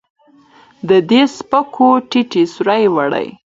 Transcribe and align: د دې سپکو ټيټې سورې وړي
د 0.89 0.91
دې 1.09 1.21
سپکو 1.35 1.87
ټيټې 2.09 2.43
سورې 2.53 2.85
وړي 2.95 3.27